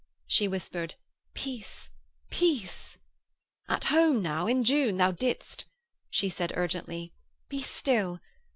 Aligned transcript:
She 0.25 0.47
whispered: 0.47 0.95
'Peace. 1.35 1.91
Peace.' 2.31 2.97
'At 3.69 3.83
home 3.83 4.23
now. 4.23 4.47
In 4.47 4.63
June, 4.63 4.97
thou 4.97 5.11
didst....' 5.11 5.65
She 6.09 6.27
said 6.27 6.51
urgently: 6.57 7.13
'Be 7.49 7.61
still. 7.61 8.19